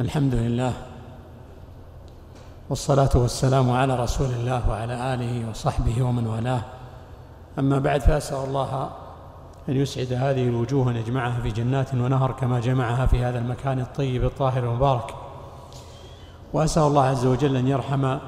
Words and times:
الحمد 0.00 0.34
لله 0.34 0.72
والصلاة 2.70 3.10
والسلام 3.14 3.70
على 3.70 3.96
رسول 3.96 4.26
الله 4.26 4.70
وعلى 4.70 5.14
آله 5.14 5.50
وصحبه 5.50 6.02
ومن 6.02 6.26
والاه. 6.26 6.62
أما 7.58 7.78
بعد 7.78 8.00
فأسأل 8.00 8.44
الله 8.44 8.90
أن 9.68 9.76
يسعد 9.76 10.12
هذه 10.12 10.48
الوجوه 10.48 10.90
أن 10.90 10.96
يجمعها 10.96 11.40
في 11.40 11.50
جنات 11.50 11.94
ونهر 11.94 12.32
كما 12.32 12.60
جمعها 12.60 13.06
في 13.06 13.24
هذا 13.24 13.38
المكان 13.38 13.80
الطيب 13.80 14.24
الطاهر 14.24 14.64
المبارك. 14.64 15.14
وأسأل 16.52 16.82
الله 16.82 17.04
عز 17.04 17.26
وجل 17.26 17.56
أن 17.56 17.68
يرحم 17.68 18.18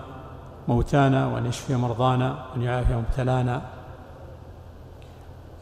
موتانا 0.69 1.27
وأن 1.27 1.46
يشفي 1.46 1.77
مرضانا 1.77 2.46
وأن 2.53 2.62
يعافي 2.62 2.95
مبتلانا. 2.95 3.62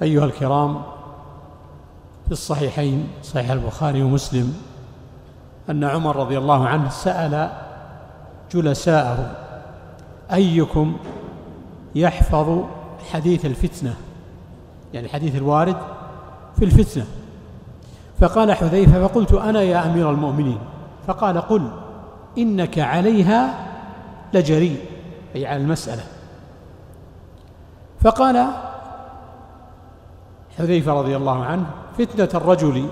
أيها 0.03 0.25
الكرام 0.25 0.82
في 2.27 2.32
الصحيحين 2.32 3.09
صحيح 3.23 3.50
البخاري 3.50 4.03
ومسلم 4.03 4.71
أن 5.71 5.85
عمر 5.85 6.17
رضي 6.17 6.39
الله 6.39 6.69
عنه 6.69 6.89
سأل 6.89 7.51
جلساءه 8.53 9.37
أيكم 10.33 10.97
يحفظ 11.95 12.65
حديث 13.12 13.47
الفتنة؟ 13.47 13.95
يعني 14.95 15.09
حديث 15.09 15.37
الوارد 15.37 15.77
في 16.59 16.65
الفتنة. 16.65 17.06
فقال 18.20 18.53
حذيفة 18.53 19.09
فقلت 19.09 19.33
أنا 19.33 19.62
يا 19.62 19.87
أمير 19.87 20.11
المؤمنين. 20.11 20.59
فقال 21.06 21.41
قل 21.41 21.70
إنك 22.39 22.79
عليها 22.79 23.55
لجريء 24.34 24.81
أي 25.37 25.47
على 25.47 25.62
المسألة. 25.62 26.03
فقال 28.01 28.47
حذيفة 30.59 30.92
رضي 30.92 31.17
الله 31.17 31.45
عنه 31.45 31.67
فتنة 31.98 32.29
الرجل 32.34 32.89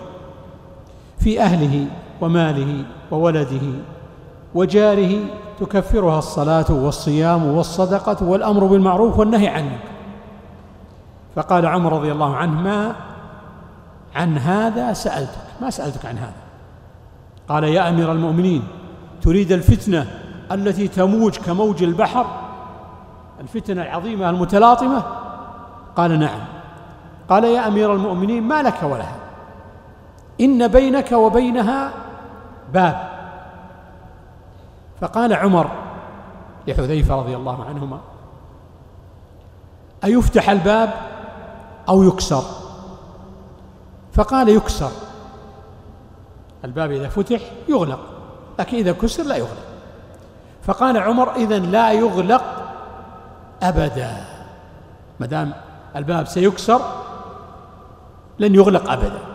في 1.18 1.42
أهله 1.42 1.86
وماله 2.20 2.84
وولده. 3.10 3.60
وجاره 4.54 5.20
تكفرها 5.60 6.18
الصلاة 6.18 6.66
والصيام 6.70 7.46
والصدقة 7.46 8.26
والأمر 8.28 8.64
بالمعروف 8.64 9.18
والنهي 9.18 9.48
عن 9.48 9.60
المنكر 9.60 9.90
فقال 11.36 11.66
عمر 11.66 11.92
رضي 11.92 12.12
الله 12.12 12.36
عنه 12.36 12.60
ما 12.60 12.94
عن 14.14 14.38
هذا 14.38 14.92
سألتك. 14.92 15.46
ما 15.62 15.70
سألتك 15.70 16.06
عن 16.06 16.18
هذا؟ 16.18 16.32
قال 17.48 17.64
يا 17.64 17.88
أمير 17.88 18.12
المؤمنين 18.12 18.62
تريد 19.22 19.52
الفتنة 19.52 20.06
التي 20.52 20.88
تموج 20.88 21.36
كموج 21.36 21.82
البحر؟ 21.82 22.26
الفتنة 23.40 23.82
العظيمة 23.82 24.30
المتلاطمة؟ 24.30 25.02
قال 25.96 26.18
نعم. 26.18 26.40
قال 27.28 27.44
يا 27.44 27.68
أمير 27.68 27.94
المؤمنين 27.94 28.42
ما 28.42 28.62
لك 28.62 28.82
ولها 28.82 29.16
إن 30.40 30.68
بينك 30.68 31.12
وبينها 31.12 31.92
باب. 32.72 33.10
فقال 35.00 35.32
عمر 35.32 35.70
لحذيفة 36.68 37.14
رضي 37.14 37.36
الله 37.36 37.64
عنهما 37.64 38.00
أيفتح 40.04 40.50
الباب 40.50 40.90
أو 41.88 42.02
يكسر؟ 42.02 42.42
فقال 44.12 44.48
يكسر. 44.48 44.90
الباب 46.64 46.90
إذا 46.90 47.08
فتح 47.08 47.40
يغلق 47.68 48.00
لكن 48.58 48.76
إذا 48.76 48.92
كسر 48.92 49.22
لا 49.22 49.36
يغلق. 49.36 49.66
فقال 50.62 50.98
عمر 50.98 51.34
إذا 51.34 51.58
لا 51.58 51.92
يغلق 51.92 52.42
أبدا. 53.62 54.24
ما 55.20 55.26
دام 55.26 55.52
الباب 55.96 56.26
سيكسر 56.26 56.80
لن 58.38 58.54
يغلق 58.54 58.90
أبدا. 58.90 59.29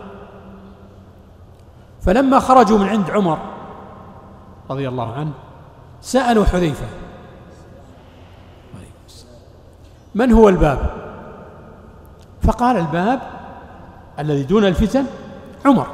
فلما 2.06 2.40
خرجوا 2.40 2.78
من 2.78 2.88
عند 2.88 3.10
عمر 3.10 3.38
رضي 4.70 4.88
الله 4.88 5.12
عنه 5.12 5.32
سألوا 6.00 6.44
حذيفة. 6.44 6.86
من 10.14 10.32
هو 10.32 10.48
الباب؟ 10.48 10.78
فقال 12.42 12.76
الباب 12.76 13.20
الذي 14.18 14.42
دون 14.42 14.64
الفتن 14.64 15.04
عمر. 15.66 15.86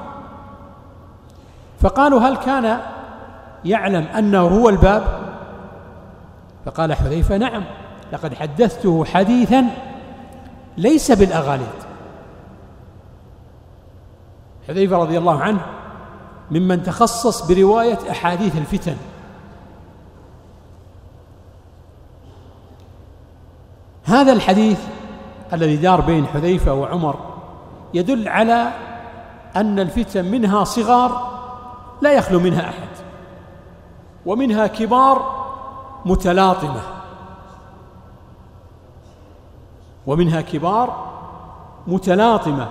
فقالوا 1.81 2.21
هل 2.21 2.37
كان 2.37 2.81
يعلم 3.65 4.07
أنه 4.19 4.41
هو 4.41 4.69
الباب؟ 4.69 5.05
فقال 6.65 6.95
حذيفة 6.95 7.37
نعم 7.37 7.65
لقد 8.13 8.35
حدثته 8.35 9.05
حديثا 9.05 9.67
ليس 10.77 11.13
بالأغاليط. 11.13 11.67
حذيفة 14.69 14.97
رضي 14.97 15.19
الله 15.19 15.41
عنه 15.41 15.61
ممن 16.53 16.83
تخصص 16.83 17.47
برواية 17.47 17.99
أحاديث 18.11 18.57
الفتن. 18.57 18.97
هذا 24.05 24.33
الحديث 24.33 24.81
الذي 25.53 25.77
دار 25.77 26.01
بين 26.01 26.27
حذيفة 26.27 26.75
وعمر 26.75 27.17
يدل 27.95 28.29
على 28.29 28.73
أن 29.57 29.79
الفتن 29.79 30.25
منها 30.25 30.65
صغار 30.65 31.33
لا 32.03 32.13
يخلو 32.13 32.41
منها 32.41 32.69
أحد 32.69 32.89
ومنها 34.27 34.67
كبار 34.67 35.45
متلاطمة 36.05 36.81
ومنها 40.07 40.41
كبار 40.41 41.13
متلاطمة 41.87 42.69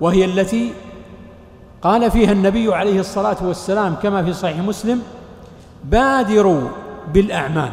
وهي 0.00 0.24
التي 0.24 0.72
قال 1.82 2.10
فيها 2.10 2.32
النبي 2.32 2.74
عليه 2.74 3.00
الصلاة 3.00 3.36
والسلام 3.42 3.94
كما 3.94 4.24
في 4.24 4.32
صحيح 4.32 4.56
مسلم 4.56 5.02
بادروا 5.84 6.68
بالأعمال 7.12 7.70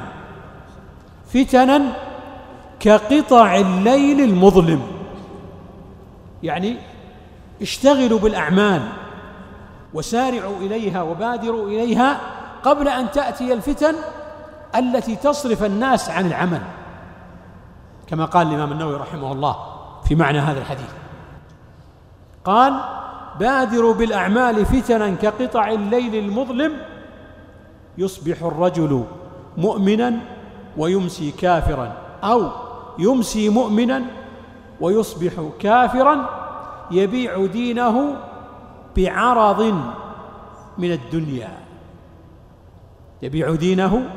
فتنا 1.33 1.81
كقطع 2.79 3.55
الليل 3.55 4.21
المظلم. 4.21 4.81
يعني 6.43 6.77
اشتغلوا 7.61 8.19
بالأعمال 8.19 8.81
وسارعوا 9.93 10.57
إليها 10.57 11.01
وبادروا 11.01 11.67
إليها 11.67 12.19
قبل 12.63 12.87
أن 12.87 13.11
تأتي 13.11 13.53
الفتن 13.53 13.95
التي 14.75 15.15
تصرف 15.15 15.63
الناس 15.63 16.09
عن 16.09 16.25
العمل. 16.25 16.61
كما 18.07 18.25
قال 18.25 18.47
الإمام 18.47 18.71
النووي 18.71 18.95
رحمه 18.95 19.31
الله 19.31 19.55
في 20.05 20.15
معنى 20.15 20.39
هذا 20.39 20.59
الحديث. 20.59 20.89
قال 22.45 22.96
بادروا 23.39 23.93
بالأعمال 23.93 24.65
فتنا 24.65 25.15
كقطع 25.15 25.71
الليل 25.71 26.15
المظلم 26.15 26.73
يصبح 27.97 28.43
الرجل 28.43 29.03
مؤمنا 29.57 30.19
ويمسي 30.77 31.31
كافرا 31.31 31.93
أو 32.23 32.49
يمسي 32.99 33.49
مؤمنا 33.49 34.05
ويصبح 34.81 35.31
كافرا 35.59 36.29
يبيع 36.91 37.45
دينه 37.45 38.15
بعرض 38.97 39.61
من 40.77 40.91
الدنيا. 40.91 41.49
يبيع 43.21 43.55
دينه 43.55 44.09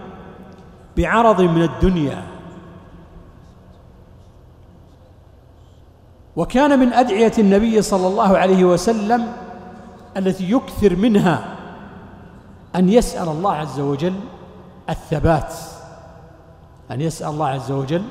بعرض 0.96 1.40
من 1.40 1.62
الدنيا. 1.62 2.22
وكان 6.40 6.78
من 6.78 6.92
أدعية 6.92 7.32
النبي 7.38 7.82
صلى 7.82 8.06
الله 8.06 8.38
عليه 8.38 8.64
وسلم 8.64 9.32
التي 10.16 10.50
يكثر 10.52 10.96
منها 10.96 11.44
أن 12.76 12.88
يسأل 12.88 13.28
الله 13.28 13.52
عز 13.52 13.80
وجل 13.80 14.14
الثبات 14.90 15.54
أن 16.90 17.00
يسأل 17.00 17.28
الله 17.28 17.48
عز 17.48 17.70
وجل 17.72 18.02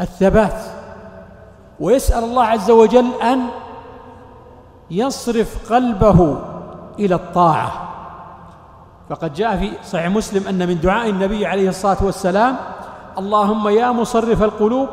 الثبات 0.00 0.60
ويسأل 1.80 2.24
الله 2.24 2.44
عز 2.44 2.70
وجل 2.70 3.06
أن 3.22 3.40
يصرف 4.90 5.72
قلبه 5.72 6.38
إلى 6.98 7.14
الطاعة. 7.14 7.72
فقد 9.10 9.34
جاء 9.34 9.56
في 9.56 9.72
صحيح 9.84 10.06
مسلم 10.06 10.48
أن 10.48 10.68
من 10.68 10.80
دعاء 10.80 11.10
النبي 11.10 11.46
عليه 11.46 11.68
الصلاة 11.68 12.04
والسلام 12.04 12.56
اللهم 13.18 13.68
يا 13.68 13.92
مصرف 13.92 14.42
القلوب 14.42 14.88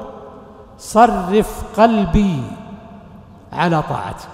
صرف 0.83 1.63
قلبي 1.79 2.43
على 3.53 3.81
طاعتك. 3.81 4.29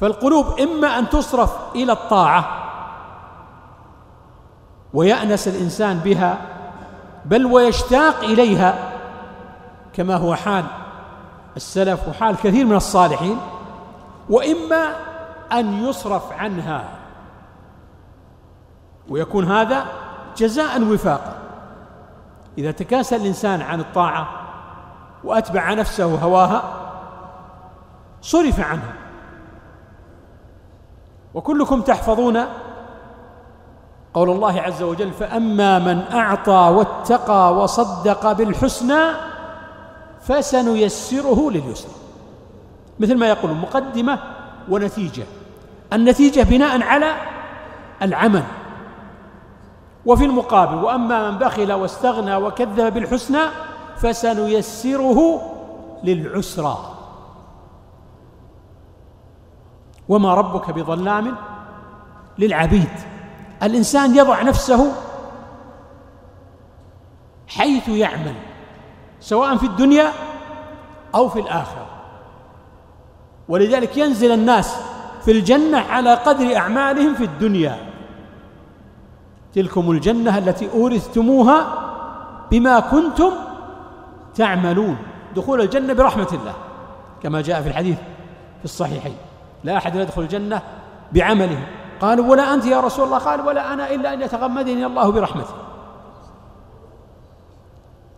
فالقلوب 0.00 0.60
إما 0.60 0.98
أن 0.98 1.08
تصرف 1.08 1.52
إلى 1.74 1.92
الطاعة 1.92 2.44
ويأنس 4.94 5.48
الإنسان 5.48 5.98
بها 5.98 6.38
بل 7.24 7.46
ويشتاق 7.46 8.20
إليها 8.20 8.92
كما 9.92 10.16
هو 10.16 10.34
حال 10.34 10.64
السلف 11.56 12.08
وحال 12.08 12.36
كثير 12.36 12.66
من 12.66 12.76
الصالحين 12.76 13.38
وإما 14.30 14.96
أن 15.52 15.84
يصرف 15.84 16.32
عنها. 16.32 16.84
ويكون 19.08 19.44
هذا 19.44 19.84
جزاء 20.36 20.82
وفاقا. 20.82 21.36
إذا 22.58 22.70
تكاسل 22.70 23.16
الإنسان 23.16 23.62
عن 23.62 23.80
الطاعة 23.80 24.43
وأتبع 25.24 25.74
نفسه 25.74 26.14
هواها 26.14 26.62
صرف 28.22 28.60
عنها. 28.60 28.92
وكلكم 31.34 31.80
تحفظون 31.80 32.44
قول 34.14 34.30
الله 34.30 34.60
عز 34.60 34.82
وجل 34.82 35.12
فأما 35.12 35.78
من 35.78 36.02
أعطى 36.12 36.72
واتقى 36.76 37.54
وصدق 37.54 38.32
بالحسنى 38.32 39.00
فسنيسره 40.20 41.50
لليسر 41.50 41.88
مثل 43.00 43.18
ما 43.18 43.26
يقول 43.28 43.50
مقدمة 43.50 44.18
ونتيجة. 44.68 45.24
النتيجة 45.92 46.42
بناء 46.42 46.82
على 46.82 47.14
العمل. 48.02 48.42
وفي 50.06 50.24
المقابل 50.24 50.84
وأما 50.84 51.30
من 51.30 51.38
بخل 51.38 51.72
واستغنى 51.72 52.36
وكذب 52.36 52.94
بالحسنى 52.94 53.42
فسنيسره 53.96 55.40
للعسرى. 56.04 56.78
وما 60.08 60.34
ربك 60.34 60.70
بظلام 60.70 61.36
للعبيد. 62.38 62.88
الإنسان 63.62 64.16
يضع 64.16 64.42
نفسه 64.42 64.92
حيث 67.48 67.88
يعمل 67.88 68.34
سواء 69.20 69.56
في 69.56 69.66
الدنيا 69.66 70.12
أو 71.14 71.28
في 71.28 71.40
الآخرة. 71.40 71.86
ولذلك 73.48 73.96
ينزل 73.96 74.32
الناس 74.32 74.76
في 75.24 75.30
الجنة 75.30 75.78
على 75.78 76.14
قدر 76.14 76.56
أعمالهم 76.56 77.14
في 77.14 77.24
الدنيا. 77.24 77.76
تلكم 79.54 79.90
الجنة 79.90 80.38
التي 80.38 80.70
أورثتموها 80.72 81.66
بما 82.50 82.80
كنتم 82.80 83.30
تعملون 84.34 84.96
دخول 85.36 85.60
الجنة 85.60 85.92
برحمة 85.92 86.28
الله 86.32 86.54
كما 87.22 87.40
جاء 87.40 87.62
في 87.62 87.68
الحديث 87.68 87.98
في 88.58 88.64
الصحيحين. 88.64 89.16
لا 89.64 89.76
أحد 89.76 89.94
يدخل 89.94 90.22
الجنة 90.22 90.62
بعمله. 91.12 91.58
قالوا 92.00 92.30
ولا 92.30 92.54
أنت 92.54 92.66
يا 92.66 92.80
رسول 92.80 93.04
الله؟ 93.04 93.18
قال 93.18 93.40
ولا 93.40 93.72
أنا 93.72 93.90
إلا 93.90 94.12
أن 94.12 94.22
يتغمدني 94.22 94.86
الله 94.86 95.12
برحمته. 95.12 95.54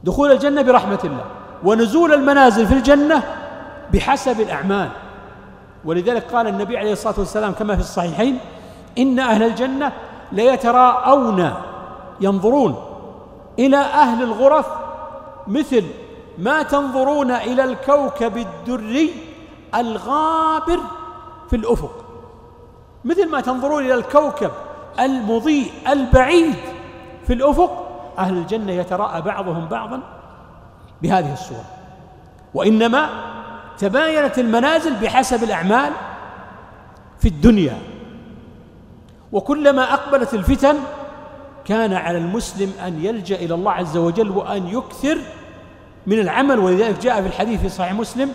دخول 0.05 0.33
الجنة 0.33 0.63
برحمة 0.63 0.99
الله 1.05 1.25
ونزول 1.65 2.13
المنازل 2.13 2.67
في 2.67 2.75
الجنة 2.75 3.23
بحسب 3.93 4.41
الأعمال. 4.41 4.89
ولذلك 5.85 6.23
قال 6.23 6.47
النبي 6.47 6.79
عليه 6.79 6.93
الصلاة 6.93 7.15
والسلام 7.19 7.53
كما 7.53 7.75
في 7.75 7.81
الصحيحين 7.81 8.39
إن 8.99 9.19
أهل 9.19 9.43
الجنة 9.43 9.93
ليتراءون 10.33 11.53
ينظرون 12.21 12.75
إلى 13.59 13.77
أهل 13.77 14.23
الغرف 14.23 14.67
مثل 15.47 15.85
ما 16.39 16.63
تنظرون 16.63 17.31
إلى 17.31 17.65
الكوكب 17.65 18.37
الدري 18.37 19.15
الغابر 19.75 20.81
في 21.51 21.57
الأفق. 21.57 22.05
مثل 23.05 23.31
ما 23.31 23.41
تنظرون 23.41 23.85
إلى 23.85 23.95
الكوكب 23.95 24.51
المضيء 25.01 25.73
البعيد 25.89 26.55
في 27.27 27.33
الأفق 27.33 27.87
أهل 28.19 28.37
الجنة 28.37 28.73
يتراءى 28.73 29.23
بعضهم 29.23 29.67
بعضا 29.69 30.01
بهذه 31.03 31.33
الصورة. 31.33 31.65
وإنما 32.55 33.09
تباينت 33.79 34.39
المنازل 34.39 34.95
بحسب 34.95 35.45
الأعمال 35.45 35.93
في 37.19 37.29
الدنيا. 37.29 37.79
وكلما 39.33 39.95
أقبلت 39.95 40.35
الفتن 40.35 40.77
كان 41.65 41.93
على 41.93 42.19
المسلم 42.19 42.73
أن 42.87 43.05
يلجأ 43.05 43.37
إلى 43.37 43.55
الله 43.55 43.73
عز 43.73 43.97
وجل 43.97 44.31
وأن 44.31 44.67
يكثر 44.69 45.19
من 46.07 46.19
العمل 46.19 46.59
ولذلك 46.59 46.99
جاء 46.99 47.21
في 47.23 47.27
الحديث 47.27 47.61
في 47.61 47.69
صحيح 47.69 47.93
مسلم 47.93 48.33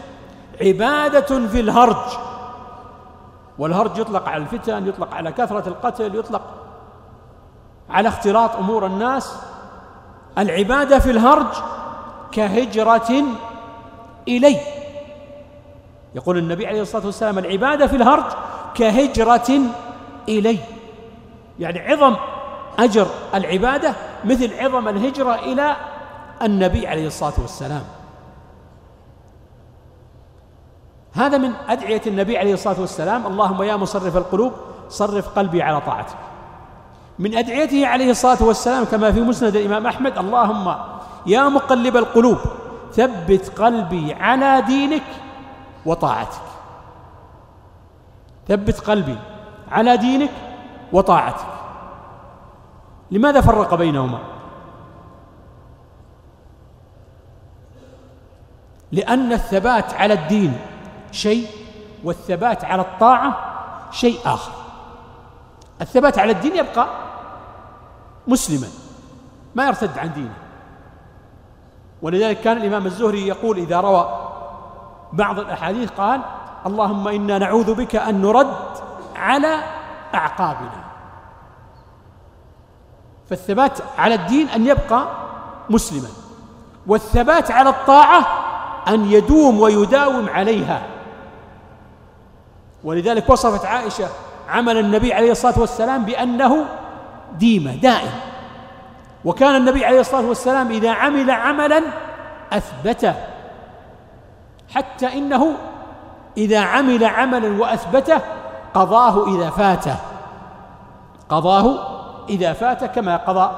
عبادة 0.62 1.47
في 1.47 1.59
الهرج. 1.59 2.12
والهرج 3.59 3.97
يطلق 3.97 4.29
على 4.29 4.44
الفتن 4.44 4.88
يطلق 4.88 5.13
على 5.13 5.31
كثرة 5.31 5.69
القتل 5.69 6.15
يطلق 6.15 6.41
على 7.89 8.09
اختلاط 8.09 8.56
أمور 8.56 8.85
الناس. 8.85 9.35
العبادة 10.38 11.00
في 11.00 11.12
الهرج 11.12 11.47
كهجرة 12.31 13.23
إلي. 14.27 14.57
يقول 16.15 16.38
النبي 16.38 16.68
عليه 16.68 16.81
الصلاة 16.81 17.06
والسلام 17.06 17.39
العبادة 17.39 17.88
في 17.88 17.95
الهرج 17.95 18.25
كهجرة 18.75 19.59
إلي. 20.29 20.57
يعني 21.59 21.79
عظم 21.79 22.15
أجر 22.79 23.07
العبادة 23.33 23.95
مثل 24.25 24.59
عظم 24.59 24.88
الهجرة 24.88 25.35
إلى 25.35 25.75
النبي 26.46 26.88
عليه 26.88 27.08
الصلاة 27.08 27.34
والسلام. 27.38 27.84
هذا 31.14 31.38
من 31.38 31.54
أدعية 31.70 32.02
النبي 32.08 32.38
عليه 32.38 32.54
الصلاة 32.54 32.80
والسلام. 32.82 33.28
اللهم 33.28 33.64
يا 33.64 33.76
مصرف 33.76 34.18
القلوب 34.18 34.54
صرف 34.90 35.30
قلبي 35.30 35.62
على 35.62 35.82
طاعتك 35.82 36.18
من 37.20 37.38
أدعيته 37.38 37.88
عليه 37.88 38.12
الصلاة 38.12 38.44
والسلام 38.44 38.84
كما 38.84 39.12
في 39.12 39.22
مسند 39.22 39.56
الإمام 39.56 39.88
أحمد 39.88 40.18
اللهم 40.18 40.76
يا 41.26 41.50
مقلب 41.50 41.98
القلوب 41.98 42.38
ثبت 42.94 43.60
قلبي 43.60 44.14
على 44.14 44.62
دينك 44.62 45.04
وطاعتك. 45.86 46.42
ثبت 48.48 48.80
قلبي 48.80 49.18
على 49.72 49.98
دينك 49.98 50.32
وطاعتك. 50.94 51.46
لماذا 53.12 53.42
فرق 53.42 53.76
بينهما؟ 53.76 54.20
لأن 58.92 59.34
الثبات 59.34 59.94
على 59.94 60.14
الدين 60.14 60.60
شيء 61.12 61.48
والثبات 62.04 62.66
على 62.66 62.82
الطاعة 62.82 63.38
شيء 63.92 64.20
آخر. 64.26 64.52
الثبات 65.82 66.20
على 66.20 66.32
الدين 66.32 66.56
يبقى 66.56 66.88
مسلما 68.28 68.68
ما 69.56 69.68
يرتد 69.68 69.98
عن 69.98 70.14
دينه. 70.14 70.34
ولذلك 72.02 72.42
كان 72.42 72.58
الإمام 72.58 72.86
الزهري 72.86 73.28
يقول 73.28 73.58
إذا 73.58 73.80
روى 73.80 74.28
بعض 75.14 75.40
الأحاديث 75.40 75.92
قال 75.92 76.22
اللهم 76.66 77.08
إنا 77.08 77.38
نعوذ 77.38 77.74
بك 77.76 77.96
أن 77.96 78.22
نرد 78.22 78.56
على 79.16 79.64
أعقابنا. 80.14 80.84
فالثبات 83.30 83.80
على 83.98 84.16
الدين 84.16 84.50
أن 84.50 84.68
يبقى 84.68 85.08
مسلما 85.70 86.10
والثبات 86.88 87.52
على 87.52 87.70
الطاعة 87.70 88.50
أن 88.88 89.12
يدوم 89.12 89.60
ويداوم 89.60 90.30
عليها. 90.30 90.81
ولذلك 92.83 93.30
وصفت 93.30 93.66
عائشة 93.66 94.07
عمل 94.50 94.78
النبي 94.78 95.13
عليه 95.13 95.31
الصلاة 95.31 95.60
والسلام 95.60 96.06
بأنه 96.06 96.66
ديمة 97.38 97.76
دائم. 97.76 98.11
وكان 99.26 99.56
النبي 99.56 99.85
عليه 99.85 100.00
الصلاة 100.00 100.26
والسلام 100.26 100.71
إذا 100.71 100.92
عمل 100.92 101.31
عملا 101.31 101.83
أثبته 102.52 103.14
حتى 104.69 105.14
إنه 105.14 105.54
إذا 106.38 106.59
عمل 106.59 107.06
عملا 107.06 107.61
وأثبته 107.61 108.19
قضاه 108.73 109.35
إذا 109.35 109.50
فاته 109.50 109.95
قضاه 111.30 111.88
إذا 112.30 112.54
فات 112.54 112.83
كما 112.83 113.18
قضى 113.18 113.52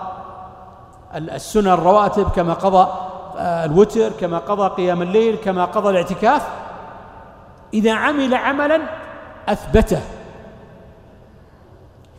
السنن 1.16 1.68
الرواتب 1.68 2.30
كما 2.30 2.54
قضى 2.54 2.88
الوتر 3.38 4.10
كما 4.10 4.38
قضى 4.38 4.84
قيام 4.84 5.02
الليل 5.02 5.36
كما 5.36 5.66
قضى 5.66 5.90
الاعتكاف 5.90 6.48
إذا 7.74 7.94
عمل 7.94 8.36
عملا 8.36 8.82
أثبته. 9.50 10.02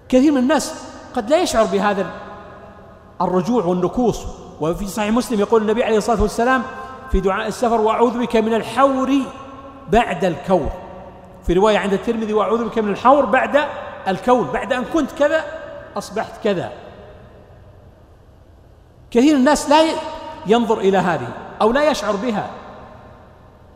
كثير 0.09 0.33
من 0.33 0.39
الناس 0.39 0.85
قد 1.17 1.31
لا 1.31 1.43
يشعر 1.43 1.65
بهذا 1.65 2.07
الرجوع 3.21 3.65
والنكوص. 3.65 4.27
وفي 4.61 4.87
صحيح 4.87 5.11
مسلم 5.11 5.41
يقول 5.41 5.63
النبي 5.63 5.85
عليه 5.85 5.97
الصلاة 5.97 6.23
والسلام 6.23 6.63
في 7.13 7.21
دعاء 7.21 7.47
السفر 7.47 7.81
وأعوذ 7.81 8.19
بك 8.19 8.37
من 8.37 8.55
الحور 8.55 9.11
بعد 9.93 10.25
الكور. 10.25 10.71
في 11.47 11.53
رواية 11.53 11.79
عند 11.79 11.93
الترمذي 11.93 12.33
وأعوذ 12.33 12.65
بك 12.65 12.79
من 12.79 12.89
الحور 12.89 13.25
بعد 13.25 13.61
الكون 14.09 14.47
بعد 14.53 14.73
أن 14.73 14.85
كنت 14.85 15.13
كذا 15.13 15.45
أصبحت 15.97 16.45
كذا. 16.45 16.73
كثير 19.11 19.37
الناس 19.37 19.71
لا 19.71 19.83
ينظر 20.47 20.79
إلى 20.79 20.99
هذه 20.99 21.29
أو 21.63 21.73
لا 21.73 21.91
يشعر 21.91 22.17
بها 22.17 22.51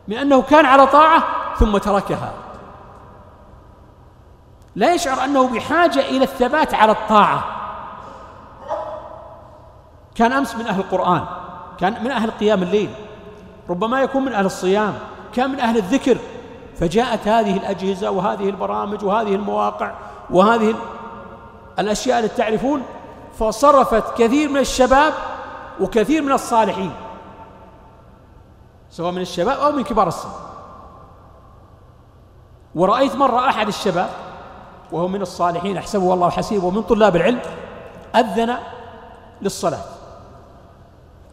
من 0.07 0.17
أنه 0.17 0.41
كان 0.41 0.65
على 0.65 0.87
طاعة 0.87 1.23
ثم 1.59 1.77
تركها. 1.77 2.33
لا 4.75 4.93
يشعر 4.93 5.25
أنه 5.25 5.47
بحاجة 5.47 5.99
إلى 5.99 6.23
الثبات 6.23 6.73
على 6.73 6.91
الطاعة. 6.91 7.43
كان 10.15 10.33
أمس 10.33 10.55
من 10.55 10.67
أهل 10.67 10.79
القرآن 10.79 11.25
كان 11.79 12.03
من 12.03 12.11
أهل 12.11 12.31
قيام 12.31 12.63
الليل 12.63 12.89
ربما 13.69 14.01
يكون 14.01 14.25
من 14.25 14.33
أهل 14.33 14.45
الصيام 14.45 14.93
كان 15.33 15.49
من 15.49 15.59
أهل 15.59 15.77
الذكر 15.77 16.17
فجاءت 16.79 17.27
هذه 17.27 17.57
الأجهزة 17.57 18.11
وهذه 18.11 18.49
البرامج 18.49 19.03
وهذه 19.03 19.35
المواقع 19.35 19.91
وهذه 20.29 20.75
الأشياء 21.79 22.19
التي 22.19 22.35
تعرفون 22.35 22.83
فصرفت 23.39 24.17
كثير 24.17 24.49
من 24.49 24.57
الشباب 24.57 25.13
وكثير 25.81 26.21
من 26.21 26.31
الصالحين 26.31 26.91
سواء 28.89 29.11
من 29.11 29.21
الشباب 29.21 29.59
أو 29.59 29.71
من 29.71 29.83
كبار 29.83 30.07
السن. 30.07 30.29
ورأيت 32.75 33.15
مرة 33.15 33.49
أحد 33.49 33.67
الشباب 33.67 34.09
وهو 34.91 35.07
من 35.07 35.21
الصالحين 35.21 35.77
أحسبه 35.77 36.03
والله 36.03 36.29
حسيبه 36.29 36.65
ومن 36.65 36.81
طلاب 36.81 37.15
العلم 37.15 37.39
أذن 38.15 38.57
للصلاة. 39.41 39.83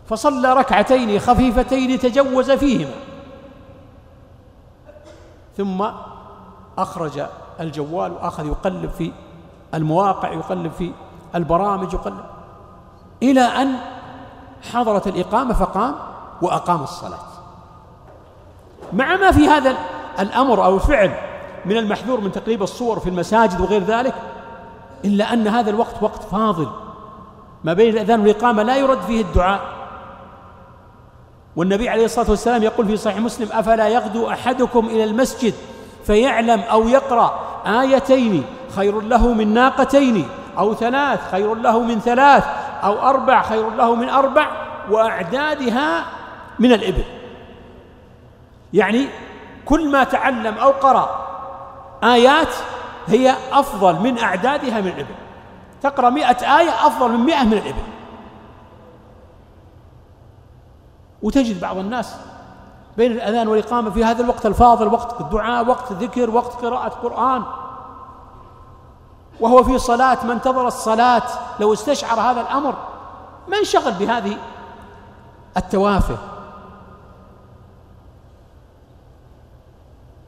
فصلى 0.07 0.53
ركعتين 0.53 1.19
خفيفتين 1.19 1.99
تجوز 1.99 2.51
فيهما. 2.51 2.95
ثم 5.57 5.87
أخرج 6.79 7.27
الجوال 7.61 8.13
وأخذ 8.13 8.47
يقلب 8.47 8.91
في 8.91 9.13
المواقع 9.75 10.33
يقلب 10.33 10.73
في 10.73 10.93
البرامج 11.35 11.95
يقلب 11.95 12.25
إلى 13.23 13.41
أن 13.41 13.96
حضرت 14.73 15.07
الإقامة 15.07 15.55
فقام 15.55 15.95
وأقام 16.43 16.83
الصلاة. 16.83 17.19
مع 18.93 19.17
ما 19.17 19.31
في 19.31 19.49
هذا 19.49 19.77
الأمر 20.21 20.65
أو 20.65 20.75
الفعل 20.75 21.15
من 21.65 21.77
المحذور 21.77 22.21
من 22.21 22.33
تقليب 22.33 22.63
الصور 22.63 23.01
في 23.01 23.09
المساجد 23.09 23.61
وغير 23.61 23.83
ذلك 23.83 24.15
إلا 25.05 25.33
أن 25.33 25.49
هذا 25.49 25.71
الوقت 25.71 26.03
وقت 26.03 26.23
فاضل. 26.23 26.69
ما 27.65 27.73
بين 27.73 27.95
الأذان 27.95 28.21
والإقامة 28.21 28.63
لا 28.63 28.77
يرد 28.77 29.01
فيه 29.01 29.21
الدعاء. 29.21 29.61
والنبي 31.57 31.89
عليه 31.89 32.05
الصلاة 32.05 32.31
والسلام 32.31 32.63
يقول 32.63 32.87
في 32.87 32.97
صحيح 32.97 33.19
مسلم 33.19 33.49
أفلا 33.53 33.89
يغدو 33.89 34.31
أحدكم 34.31 34.87
إلى 34.87 35.05
المسجد 35.05 35.55
فيعلم 36.05 36.61
أو 36.61 36.89
يقرأ 36.89 37.41
آيتين 37.67 38.45
خير 38.77 39.01
له 39.01 39.33
من 39.33 39.55
ناقتين 39.55 40.29
أو 40.59 40.75
ثلاث 40.75 41.31
خير 41.31 41.55
له 41.55 41.81
من 41.81 42.01
ثلاث 42.01 42.45
أو 42.87 43.09
أربع 43.09 43.43
خير 43.43 43.71
له 43.71 43.95
من 43.95 44.09
أربع 44.09 44.49
وأعدادها 44.91 46.05
من 46.59 46.73
الإبل. 46.73 47.05
يعني 48.73 49.09
كل 49.65 49.91
ما 49.91 50.05
تعلم 50.05 50.59
أو 50.59 50.71
قرأ 50.71 51.27
آيات 52.05 52.55
هي 53.07 53.35
أفضل 53.53 54.01
من 54.01 54.19
أعدادها 54.19 54.81
من 54.81 54.89
الإبل. 54.89 55.15
تقرأ 55.83 56.11
مئة 56.11 56.59
آية 56.59 56.87
أفضل 56.87 57.11
من 57.11 57.21
مئة 57.21 57.45
من 57.45 57.53
الإبل. 57.53 57.83
وتجد 61.23 61.61
بعض 61.61 61.77
الناس 61.77 62.17
بين 62.97 63.13
الأذان 63.13 63.49
والإقامة 63.49 63.91
في 63.91 64.05
هذا 64.05 64.23
الوقت 64.23 64.47
الفاضل 64.47 64.87
وقت 64.87 65.21
الدعاء 65.21 65.69
وقت 65.69 65.93
ذكر 65.93 66.31
وقت 66.31 66.53
قراءة 66.53 66.89
قرآن 66.89 67.43
وهو 69.41 69.65
في 69.65 69.79
صلاة 69.79 70.27
ما 70.27 70.33
انتظر 70.33 70.67
الصلاة 70.67 71.23
لو 71.61 71.73
استشعر 71.73 72.21
هذا 72.21 72.41
الأمر 72.41 72.75
ما 73.49 73.59
انشغل 73.59 73.93
بهذه 73.93 74.39
التوافه. 75.57 76.19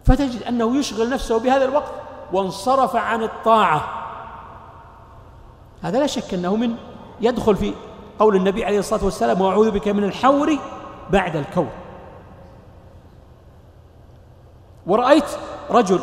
فتجد 0.05 0.43
أنه 0.43 0.77
يشغل 0.77 1.11
نفسه 1.11 1.39
بهذا 1.39 1.65
الوقت 1.65 1.93
وانصرف 2.33 2.97
عن 2.97 3.23
الطاعة. 3.23 3.85
هذا 5.83 5.99
لا 5.99 6.07
شك 6.07 6.35
أنه 6.35 6.57
من 6.57 6.75
يدخل 7.21 7.57
في 7.57 7.75
قول 8.19 8.37
النبي 8.37 8.65
عليه 8.65 8.79
الصلاة 8.79 9.05
والسلام 9.05 9.41
وأعوذ 9.41 9.71
بك 9.71 9.89
من 9.89 10.05
الحور 10.05 10.59
بعد 11.11 11.37
الكون 11.37 11.71
ورأيت 14.87 15.25
رجل 15.71 16.01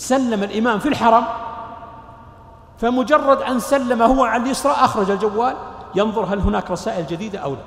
سلم 0.00 0.42
الإمام 0.42 0.78
في 0.78 0.88
الحرم 0.88 1.24
فمجرد 2.78 3.42
أن 3.42 3.60
سلم 3.60 4.02
هو 4.02 4.24
على 4.24 4.42
اليسرى 4.42 4.72
أخرج 4.72 5.10
الجوال 5.10 5.56
ينظر 5.94 6.24
هل 6.24 6.38
هناك 6.38 6.70
رسائل 6.70 7.06
جديدة 7.06 7.38
أو 7.38 7.54
لا. 7.54 7.60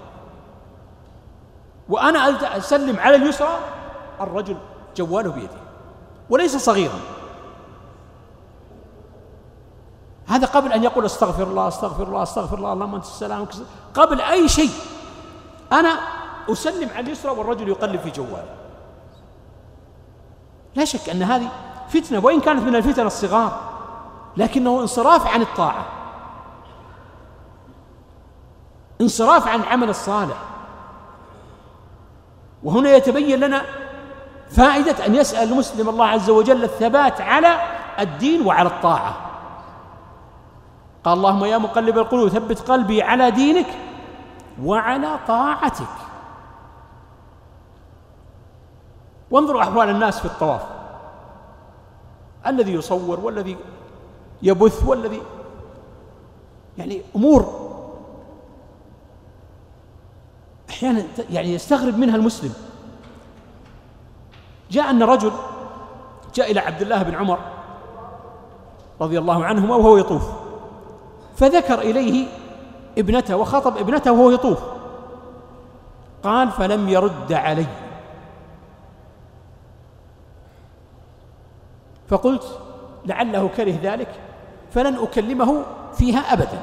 وأنا 1.90 2.58
أسلم 2.58 3.00
على 3.00 3.16
اليسرى 3.16 3.58
الرجل 4.22 4.58
جواله 4.96 5.32
بيده 5.32 5.58
وليس 6.30 6.58
صغيرا. 6.58 7.00
هذا 10.28 10.48
قبل 10.48 10.74
أن 10.74 10.84
يقول 10.84 11.06
استغفر 11.06 11.44
الله 11.44 11.68
استغفر 11.68 12.04
الله 12.04 12.24
استغفر 12.24 12.58
الله 12.58 12.74
اللهم 12.74 12.96
أنت 12.96 13.06
السلام 13.06 13.48
قبل 13.94 14.22
أي 14.22 14.50
شيء. 14.50 14.72
أنا 15.72 16.00
أسلم 16.50 16.90
على 16.90 17.00
اليسرى 17.00 17.32
والرجل 17.32 17.70
يقلب 17.70 18.00
في 18.00 18.12
جواله. 18.12 18.56
لا 20.75 20.86
شك 20.86 21.10
أن 21.10 21.24
هذه 21.24 21.50
فتنة 21.90 22.20
وإن 22.20 22.42
كانت 22.42 22.63
من 22.63 22.75
الفتن 22.75 23.06
الصغار 23.06 23.60
لكنه 24.38 24.82
انصراف 24.82 25.28
عن 25.28 25.42
الطاعة 25.42 25.86
انصراف 29.02 29.48
عن 29.48 29.60
العمل 29.60 29.90
الصالح. 29.90 30.38
وهنا 32.63 32.90
يتبين 32.90 33.40
لنا 33.40 33.62
فائدة 34.50 35.06
أن 35.06 35.16
يسأل 35.16 35.52
المسلم 35.52 35.90
الله 35.90 36.06
عز 36.06 36.30
وجل 36.30 36.63
الثبات 36.63 37.22
على 37.22 37.62
الدين 38.00 38.46
وعلى 38.46 38.70
الطاعة. 38.70 39.16
قال 41.04 41.18
اللهم 41.18 41.46
يا 41.46 41.58
مقلب 41.58 41.98
القلوب 41.98 42.30
ثبت 42.30 42.60
قلبي 42.60 43.02
على 43.02 43.32
دينك 43.32 43.68
وعلى 44.63 45.20
طاعتك. 45.28 45.86
وانظروا 49.32 49.62
أحوال 49.62 49.90
الناس 49.90 50.20
في 50.20 50.25
الطواف. 50.25 50.62
الذي 52.47 52.73
يصور 52.73 53.19
والذي 53.19 53.57
يبث 54.41 54.83
والذي 54.88 55.21
يعني 56.77 57.01
أمور 57.15 57.69
أحيانا 60.69 61.03
يعني 61.29 61.53
يستغرب 61.53 61.97
منها 61.97 62.15
المسلم. 62.15 62.53
جاء 64.71 64.89
أن 64.89 65.03
رجل 65.03 65.31
جاء 66.35 66.51
إلى 66.51 66.59
عبد 66.59 66.81
الله 66.81 67.03
بن 67.03 67.15
عمر 67.15 67.39
رضي 69.01 69.19
الله 69.19 69.45
عنهما 69.45 69.75
وهو 69.75 69.97
يطوف 69.97 70.23
فذكر 71.35 71.81
إليه 71.81 72.27
ابنته 72.97 73.35
وخاطب 73.35 73.77
ابنته 73.77 74.12
وهو 74.12 74.31
يطوف. 74.31 74.59
قال 76.23 76.51
فلم 76.51 76.89
يرد 76.89 77.33
علي. 77.33 77.65
فقلت 82.13 82.60
لعله 83.05 83.48
كره 83.48 83.79
ذلك 83.84 84.08
فلن 84.72 84.96
أكلمه 84.96 85.63
فيها 85.93 86.20
أبدا. 86.20 86.60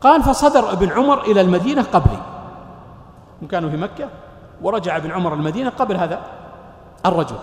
قال 0.00 0.22
فصدر 0.22 0.72
ابن 0.72 0.92
عمر 0.92 1.22
إلى 1.22 1.40
المدينة 1.40 1.82
قبلي. 1.82 2.22
كانوا 3.50 3.70
في 3.70 3.76
مكة 3.76 4.08
ورجع 4.62 4.96
ابن 4.96 5.10
عمر 5.10 5.34
المدينة 5.34 5.70
قبل 5.70 5.96
هذا 5.96 6.22
الرجل. 7.06 7.36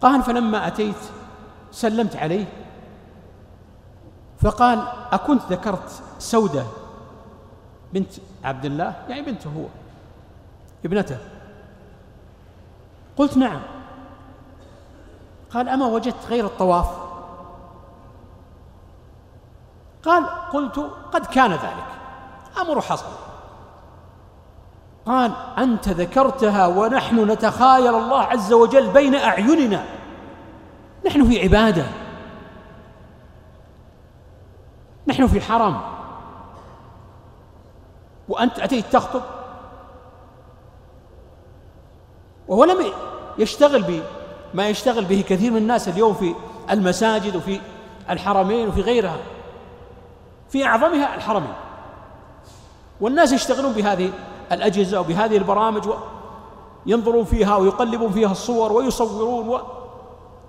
قال 0.00 0.22
فلما 0.22 0.66
أتيت 0.66 1.02
سلمت 1.70 2.16
عليه 2.16 2.44
فقال 4.40 4.82
أكنت 5.12 5.42
ذكرت 5.50 6.02
سودة 6.18 6.64
بنت 7.92 8.12
عبد 8.44 8.64
الله؟ 8.64 8.94
يعني 9.08 9.22
بنته 9.22 9.50
هو 9.50 9.64
ابنته. 10.84 11.18
قلت 13.22 13.36
نعم. 13.36 13.60
قال 15.50 15.68
أما 15.68 15.86
وجدت 15.86 16.26
غير 16.28 16.44
الطواف؟ 16.44 16.86
قال 20.04 20.26
قلت 20.26 20.90
قد 21.12 21.26
كان 21.26 21.50
ذلك. 21.50 21.86
أمر 22.60 22.80
حصل. 22.80 23.06
قال 25.06 25.32
أنت 25.58 25.88
ذكرتها 25.88 26.66
ونحن 26.66 27.30
نتخايل 27.30 27.94
الله 27.94 28.20
عز 28.20 28.52
وجل 28.52 28.90
بين 28.90 29.14
أعيننا. 29.14 29.84
نحن 31.06 31.24
في 31.24 31.42
عبادة. 31.42 31.86
نحن 35.06 35.26
في 35.26 35.40
حرم. 35.40 35.80
وأنت 38.28 38.58
أتيت 38.58 38.92
تخطب. 38.92 39.22
وهو 42.48 42.64
لم 42.64 42.92
يشتغل 43.38 44.02
بما 44.54 44.68
يشتغل 44.68 45.04
به 45.04 45.24
كثير 45.28 45.50
من 45.50 45.56
الناس 45.56 45.88
اليوم 45.88 46.14
في 46.14 46.34
المساجد 46.70 47.36
وفي 47.36 47.60
الحرمين 48.10 48.68
وفي 48.68 48.80
غيرها 48.80 49.16
في 50.48 50.66
أعظمها 50.66 51.14
الحرمين. 51.14 51.52
والناس 53.00 53.32
يشتغلون 53.32 53.72
بهذه 53.72 54.10
الأجهزة 54.52 55.00
وبهذه 55.00 55.36
البرامج 55.36 55.88
ينظرون 56.86 57.24
فيها 57.24 57.56
ويقلبون 57.56 58.12
فيها 58.12 58.32
الصور 58.32 58.72
ويصورون 58.72 59.60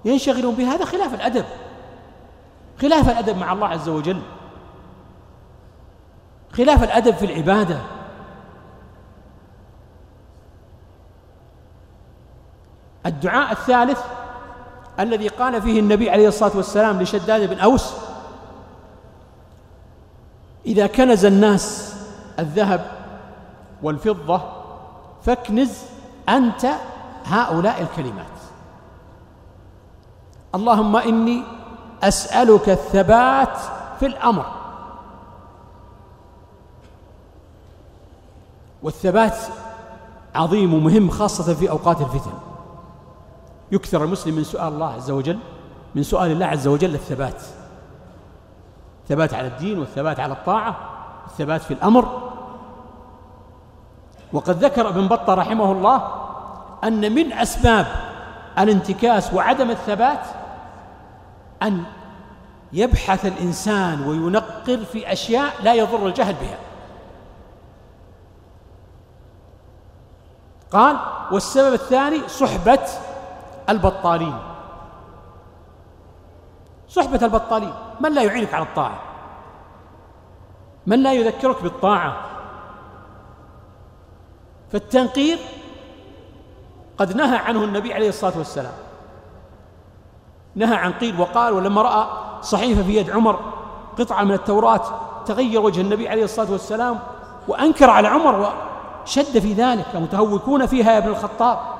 وينشغلون 0.06 0.56
بهذا 0.56 0.86
خلاف 0.86 1.14
الأدب. 1.14 1.46
خلاف 2.82 3.10
الأدب 3.10 3.38
مع 3.38 3.54
الله 3.54 3.68
عز 3.68 3.90
وجل. 3.90 4.22
خلاف 6.52 6.84
الأدب 6.84 7.16
في 7.16 7.26
العبادة. 7.26 7.78
الدعاء 13.06 13.52
الثالث 13.52 14.00
الذي 15.00 15.28
قال 15.28 15.62
فيه 15.62 15.80
النبي 15.80 16.10
عليه 16.10 16.28
الصلاة 16.28 16.58
والسلام 16.58 17.02
لشداد 17.02 17.50
بن 17.50 17.60
أوس 17.60 17.94
إذا 20.66 20.88
كنز 20.88 21.26
الناس 21.26 21.96
الذهب 22.40 22.92
والفضة 23.84 24.42
فاكنز 25.24 25.72
أنت 26.30 26.68
هؤلاء 27.26 27.82
الكلمات. 27.82 28.26
اللهم 30.56 30.96
إني 30.96 31.44
أسألك 32.04 32.70
الثبات 32.70 33.58
في 34.00 34.06
الأمر. 34.06 34.46
والثبات 38.84 39.38
عظيم 40.36 40.74
ومهم 40.74 41.10
خاصة 41.10 41.54
في 41.54 41.70
أوقات 41.70 42.02
الفتن. 42.02 42.53
يكثر 43.74 44.04
المسلم 44.04 44.36
من 44.36 44.44
سؤال 44.44 44.74
الله 44.74 44.94
عز 44.94 45.12
وجل 45.12 45.40
من 45.96 46.04
سؤال 46.04 46.32
الله 46.32 46.46
عز 46.46 46.68
وجل 46.68 46.96
الثبات. 46.96 47.42
الثبات 49.04 49.34
على 49.34 49.48
الدين 49.48 49.80
والثبات 49.80 50.20
على 50.20 50.34
الطاعة 50.34 50.76
الثبات 51.28 51.62
في 51.62 51.74
الأمر. 51.74 52.32
وقد 54.34 54.64
ذكر 54.64 54.90
ابن 54.90 55.08
بطة 55.08 55.34
رحمه 55.34 55.72
الله 55.72 56.08
أن 56.84 57.16
من 57.16 57.34
أسباب 57.34 57.88
الانتكاس 58.60 59.34
وعدم 59.34 59.72
الثبات 59.72 60.26
أن 61.64 61.84
يبحث 62.74 63.26
الإنسان 63.26 64.08
وينقر 64.08 64.78
في 64.78 65.12
أشياء 65.12 65.54
لا 65.64 65.74
يضر 65.74 66.08
الجهل 66.08 66.34
بها. 66.34 66.58
قال 70.72 70.98
والسبب 71.32 71.74
الثاني 71.74 72.28
صحبة 72.28 72.80
البطالين. 73.70 74.38
صحبة 76.88 77.26
البطالين 77.26 77.74
من 78.00 78.12
لا 78.12 78.24
يعينك 78.24 78.54
على 78.54 78.64
الطاعة؟ 78.64 79.00
من 80.88 81.04
لا 81.04 81.14
يذكرك 81.14 81.64
بالطاعة؟ 81.64 82.18
فالتنقير 84.72 85.38
قد 86.98 87.16
نهى 87.16 87.38
عنه 87.38 87.64
النبي 87.64 87.94
عليه 87.94 88.10
الصلاة 88.10 88.38
والسلام. 88.38 88.74
نهى 90.56 90.76
عن 90.76 90.92
قيل 90.92 91.22
وقال 91.22 91.54
ولما 91.54 91.82
رأى 91.82 92.08
صحيفة 92.42 92.84
في 92.84 92.98
يد 92.98 93.10
عمر 93.10 93.40
قطعة 94.00 94.24
من 94.24 94.32
التوراة 94.32 94.82
تغير 95.26 95.62
وجه 95.62 95.82
النبي 95.82 96.10
عليه 96.10 96.24
الصلاة 96.24 96.52
والسلام 96.52 97.00
وأنكر 97.48 97.90
على 97.90 98.08
عمر 98.08 98.54
وشد 99.06 99.40
في 99.40 99.54
ذلك 99.54 99.96
متهوكون 99.96 100.66
فيها 100.66 100.92
يا 100.92 100.98
ابن 100.98 101.10
الخطاب. 101.10 101.73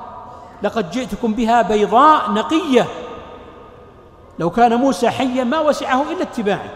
لقد 0.62 0.90
جئتكم 0.90 1.34
بها 1.34 1.62
بيضاء 1.62 2.30
نقية. 2.30 2.86
لو 4.38 4.50
كان 4.50 4.74
موسى 4.74 5.10
حيا 5.10 5.44
ما 5.44 5.60
وسعه 5.60 6.12
إلا 6.12 6.22
اتباعه. 6.22 6.70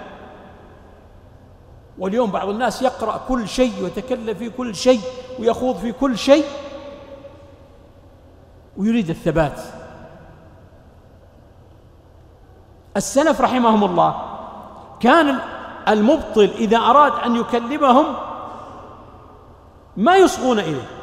واليوم 1.98 2.30
بعض 2.30 2.48
الناس 2.48 2.82
يقرأ 2.82 3.20
كل 3.28 3.48
شيء 3.48 3.72
ويتكلم 3.82 4.34
في 4.34 4.50
كل 4.50 4.74
شيء 4.74 5.00
ويخوض 5.38 5.76
في 5.76 5.92
كل 5.92 6.18
شيء 6.18 6.44
ويريد 8.76 9.10
الثبات. 9.10 9.60
السلف 12.96 13.40
رحمهم 13.40 13.84
الله 13.84 14.22
كان 15.00 15.38
المبطل 15.88 16.50
إذا 16.58 16.76
أراد 16.76 17.12
أن 17.12 17.36
يكلمهم 17.36 18.06
ما 19.96 20.16
يصغون 20.16 20.58
إليه. 20.58 20.97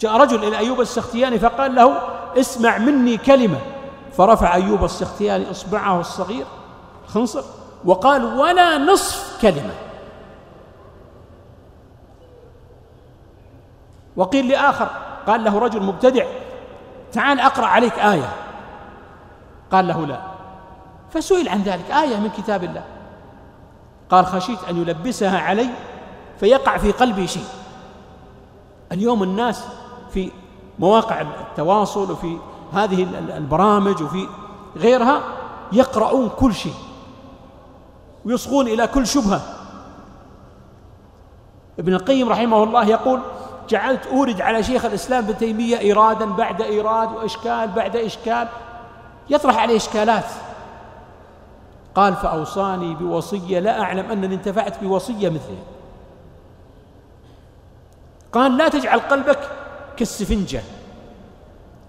جاء 0.00 0.16
رجل 0.16 0.44
إلى 0.44 0.58
أيوب 0.58 0.80
السختياني 0.80 1.38
فقال 1.38 1.74
له 1.74 1.98
اسمع 2.40 2.78
مني 2.78 3.16
كلمة. 3.16 3.58
فرفع 4.12 4.54
أيوب 4.54 4.84
السختياني 4.84 5.50
إصبعه 5.50 6.00
الصغير 6.00 6.46
خنصر 7.06 7.42
وقال 7.84 8.24
ولا 8.24 8.78
نصف 8.78 9.42
كلمة. 9.42 9.74
وقيل 14.16 14.48
لآخر 14.48 14.88
قال 15.26 15.44
له 15.44 15.58
رجل 15.58 15.82
مبتدع 15.82 16.26
تعال 17.12 17.40
أقرأ 17.40 17.66
عليك 17.66 17.98
آية. 17.98 18.32
قال 19.72 19.88
له 19.88 20.06
لا. 20.06 20.20
فسئل 21.10 21.48
عن 21.48 21.62
ذلك 21.62 21.90
آية 21.90 22.16
من 22.16 22.30
كتاب 22.30 22.64
الله. 22.64 22.84
قال 24.10 24.26
خشيت 24.26 24.58
أن 24.70 24.76
يلبسها 24.76 25.38
علي 25.38 25.70
فيقع 26.40 26.76
في 26.76 26.92
قلبي 26.92 27.26
شيء. 27.26 27.48
اليوم 28.92 29.22
الناس 29.22 29.64
في 30.10 30.30
مواقع 30.78 31.20
التواصل 31.20 32.10
وفي 32.10 32.38
هذه 32.72 33.02
البرامج 33.36 34.02
وفي 34.02 34.26
غيرها 34.76 35.22
يقرؤون 35.72 36.28
كل 36.28 36.54
شيء 36.54 36.74
ويصغون 38.24 38.68
إلى 38.68 38.86
كل 38.86 39.06
شبهة. 39.06 39.40
ابن 41.78 41.94
القيم 41.94 42.28
رحمه 42.28 42.62
الله 42.62 42.86
يقول 42.86 43.20
جعلت 43.68 44.06
أورد 44.06 44.40
على 44.40 44.62
شيخ 44.62 44.84
الإسلام 44.84 45.24
ابن 45.24 45.38
تيمية 45.38 45.78
إيرادا 45.78 46.24
بعد 46.24 46.62
إيراد 46.62 47.12
وإشكال 47.12 47.68
بعد 47.68 47.96
إشكال. 47.96 48.48
يطرح 49.30 49.58
عليه 49.58 49.76
إشكالات. 49.76 50.24
قال 51.94 52.16
فأوصاني 52.16 52.94
بوصية 52.94 53.58
لا 53.58 53.80
أعلم 53.80 54.10
أنني 54.10 54.34
انتفعت 54.34 54.84
بوصية 54.84 55.28
مثلها. 55.28 55.64
قال 58.32 58.56
لا 58.56 58.68
تجعل 58.68 58.98
قلبك 59.00 59.50
كالسفنجة 59.98 60.62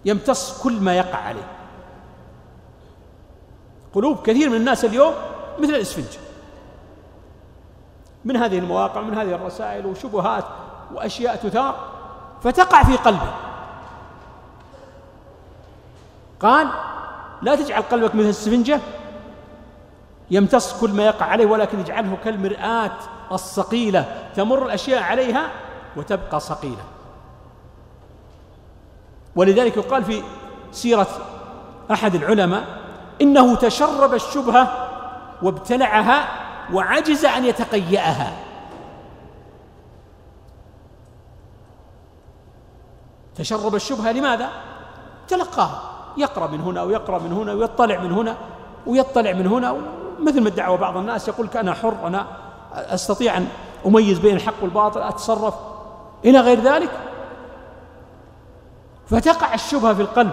يمتص 0.05 0.63
كل 0.63 0.73
ما 0.79 0.97
يقع 0.97 1.17
عليه. 1.17 1.47
قلوب 3.93 4.21
كثير 4.21 4.49
من 4.49 4.55
الناس 4.55 4.85
اليوم 4.85 5.13
مثل 5.59 5.69
الاسفنج 5.69 6.17
من 8.25 8.37
هذه 8.37 8.57
المواقع 8.57 9.01
من 9.01 9.17
هذه 9.17 9.35
الرسائل 9.35 9.85
وشبهات 9.85 10.45
وأشياء 10.93 11.35
تثار 11.35 11.75
فتقع 12.43 12.83
في 12.83 12.95
قلبه. 12.95 13.33
قال 16.39 16.67
لا 17.41 17.55
تجعل 17.55 17.81
قلبك 17.81 18.15
مثل 18.15 18.29
السفنجة 18.29 18.79
يمتص 20.31 20.81
كل 20.81 20.89
ما 20.89 21.05
يقع 21.05 21.25
عليه 21.25 21.45
ولكن 21.45 21.79
اجعله 21.79 22.17
كالمرآة 22.23 22.91
الصقيلة 23.31 24.29
تمر 24.35 24.65
الأشياء 24.65 25.03
عليها 25.03 25.49
وتبقى 25.95 26.39
صقيلة 26.39 26.83
ولذلك 29.35 29.77
يقال 29.77 30.03
في 30.03 30.23
سيرة 30.71 31.07
أحد 31.91 32.15
العلماء 32.15 32.63
إنه 33.21 33.55
تشرب 33.55 34.13
الشبهة 34.13 34.87
وابتلعها 35.41 36.27
وعجز 36.73 37.25
أن 37.25 37.45
يتقيأها. 37.45 38.33
تشرب 43.35 43.75
الشبهة 43.75 44.11
لماذا؟ 44.11 44.49
تلقاها. 45.27 45.81
يقرأ 46.17 46.47
من 46.47 46.61
هنا 46.61 46.83
ويقرأ 46.83 47.19
من 47.19 47.31
هنا 47.31 47.53
ويطلع 47.53 47.99
من 47.99 48.11
هنا 48.11 48.37
ويطلع 48.87 49.31
من 49.31 49.47
هنا. 49.47 49.75
مثل 50.19 50.41
ما 50.41 50.47
ادعوا 50.47 50.77
بعض 50.77 50.97
الناس 50.97 51.27
يقول 51.27 51.49
أنا 51.55 51.73
حر 51.73 52.07
أنا 52.07 52.27
أستطيع 52.73 53.37
أن 53.37 53.47
أميز 53.85 54.19
بين 54.19 54.35
الحق 54.35 54.53
والباطل 54.61 55.01
أتصرف. 55.01 55.53
إلى 56.25 56.39
غير 56.39 56.59
ذلك 56.59 56.89
فتقع 59.09 59.53
الشبهة 59.53 59.93
في 59.93 60.01
القلب. 60.01 60.31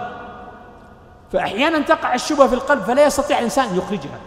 فأحيانا 1.31 1.79
تقع 1.79 2.13
الشبهة 2.15 2.47
في 2.47 2.55
القلب 2.55 2.81
فلا 2.81 3.05
يستطيع 3.05 3.37
الإنسان 3.39 3.69
أن 3.69 3.77
يخرجها. 3.77 4.19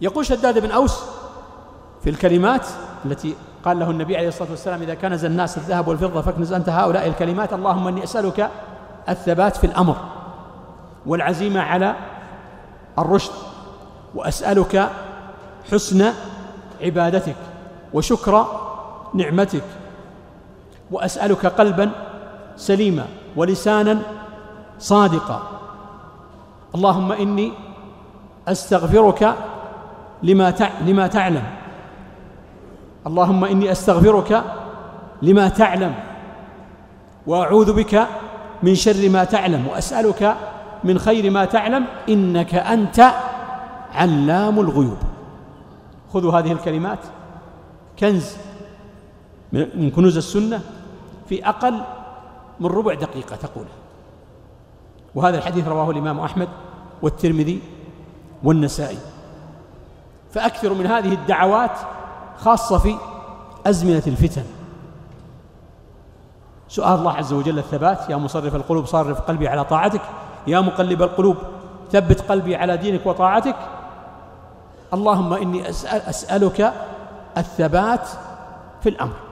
يقول 0.00 0.26
شداد 0.26 0.58
بن 0.58 0.70
أوس 0.70 1.00
في 2.04 2.10
الكلمات 2.10 2.66
التي 3.04 3.34
قال 3.64 3.78
له 3.78 3.90
النبي 3.90 4.16
عليه 4.16 4.28
الصلاة 4.28 4.50
والسلام 4.50 4.82
إذا 4.82 4.94
كنز 4.94 5.24
الناس 5.24 5.56
الذهب 5.56 5.88
والفضة 5.88 6.22
فاكنز 6.22 6.52
أنت 6.52 6.68
هؤلاء 6.68 7.06
الكلمات 7.06 7.52
اللهم 7.52 7.88
أني 7.88 8.04
أسألك 8.04 8.50
الثبات 9.08 9.56
في 9.56 9.64
الأمر 9.64 9.96
والعزيمة 11.06 11.60
على 11.60 11.96
الرشد 12.98 13.32
وأسألك 14.14 14.90
حسن 15.72 16.12
عبادتك 16.80 17.36
وشكر 17.92 18.59
نعمتك. 19.14 19.64
وأسألك 20.90 21.46
قلبا 21.46 21.90
سليما 22.56 23.06
ولسانا 23.36 23.98
صادقا. 24.78 25.42
اللهم 26.74 27.12
إني 27.12 27.52
أستغفرك 28.48 29.34
لما 30.22 30.54
لما 30.86 31.06
تعلم. 31.06 31.42
اللهم 33.06 33.44
إني 33.44 33.72
أستغفرك 33.72 34.44
لما 35.22 35.48
تعلم. 35.48 35.94
وأعوذ 37.26 37.72
بك 37.72 38.06
من 38.62 38.74
شر 38.74 39.08
ما 39.08 39.24
تعلم. 39.24 39.66
وأسألك 39.66 40.36
من 40.84 40.98
خير 40.98 41.30
ما 41.30 41.44
تعلم. 41.44 41.84
إنك 42.08 42.54
أنت 42.54 43.10
علام 43.94 44.60
الغيوب. 44.60 44.98
خذوا 46.12 46.32
هذه 46.32 46.52
الكلمات. 46.52 46.98
كنز. 47.98 48.49
من 49.52 49.90
كنوز 49.90 50.16
السنة 50.16 50.60
في 51.28 51.48
أقل 51.48 51.80
من 52.60 52.66
ربع 52.66 52.94
دقيقة 52.94 53.36
تقول. 53.36 53.66
وهذا 55.14 55.38
الحديث 55.38 55.68
رواه 55.68 55.90
الإمام 55.90 56.20
أحمد 56.20 56.48
والترمذي 57.02 57.62
والنسائي. 58.42 58.98
فأكثروا 60.32 60.76
من 60.76 60.86
هذه 60.86 61.12
الدعوات 61.12 61.78
خاصة 62.36 62.78
في 62.78 62.96
أزمنة 63.66 64.02
الفتن. 64.06 64.44
سؤال 66.68 66.98
الله 66.98 67.12
عز 67.12 67.32
وجل 67.32 67.58
الثبات 67.58 68.10
يا 68.10 68.16
مصرف 68.16 68.54
القلوب 68.54 68.86
صرف 68.86 69.20
قلبي 69.20 69.48
على 69.48 69.64
طاعتك 69.64 70.00
يا 70.46 70.60
مقلب 70.60 71.02
القلوب 71.02 71.36
ثبت 71.92 72.20
قلبي 72.20 72.56
على 72.56 72.76
دينك 72.76 73.06
وطاعتك. 73.06 73.56
اللهم 74.94 75.32
إني 75.32 75.68
أسأل 75.68 76.00
أسألك 76.00 76.72
الثبات 77.38 78.08
في 78.82 78.88
الأمر. 78.88 79.29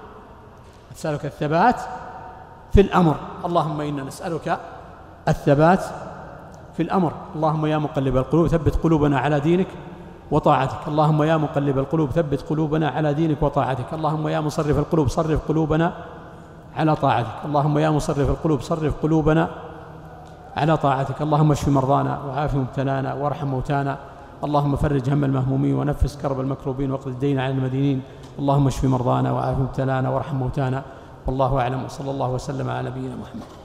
أسألك 0.98 1.24
الثبات 1.24 1.80
في 2.72 2.80
الأمر. 2.80 3.16
اللهم 3.44 3.80
إنا 3.80 4.02
نسألك 4.02 4.58
الثبات 5.28 5.84
في 6.76 6.82
الأمر. 6.82 7.12
اللهم 7.36 7.66
يا 7.66 7.78
مقلب 7.78 8.16
القلوب 8.16 8.48
ثبت 8.48 8.74
قلوبنا 8.74 9.18
على 9.18 9.40
دينك 9.40 9.66
وطاعتك. 10.30 10.88
اللهم 10.88 11.22
يا 11.22 11.36
مقلب 11.36 11.78
القلوب 11.78 12.10
ثبت 12.10 12.40
قلوبنا 12.42 12.88
على 12.88 13.14
دينك 13.14 13.42
وطاعتك. 13.42 13.92
اللهم 13.92 14.28
يا 14.28 14.40
مصرف 14.40 14.78
القلوب 14.78 15.08
صرف 15.08 15.48
قلوبنا 15.48 15.92
على 16.76 16.96
طاعتك. 16.96 17.38
اللهم 17.44 17.78
يا 17.78 17.90
مصرف 17.90 18.28
القلوب 18.30 18.60
صرف 18.60 18.94
قلوبنا 19.02 19.48
على 20.56 20.76
طاعتك. 20.76 21.22
اللهم 21.22 21.52
اشف 21.52 21.68
مرضانا 21.68 22.18
وعاف 22.26 22.54
مبتلانا 22.54 23.14
وارحم 23.14 23.46
موتانا 23.46 23.98
اللهم 24.44 24.76
فرج 24.76 25.10
هم 25.10 25.24
المهمومين 25.24 25.74
ونفس 25.74 26.16
كرب 26.22 26.40
المكروبين 26.40 26.90
واقض 26.90 27.08
الدين 27.08 27.38
عن 27.38 27.50
المدينين. 27.50 28.02
اللهم 28.38 28.66
اشف 28.66 28.84
مرضانا 28.84 29.32
وعاف 29.32 29.58
مبتلانا 29.58 30.10
وارحم 30.10 30.36
موتانا. 30.36 30.82
والله 31.26 31.60
أعلم. 31.60 31.84
وصلى 31.84 32.10
الله 32.10 32.28
وسلم 32.30 32.70
على 32.70 32.90
نبينا 32.90 33.16
محمد. 33.16 33.57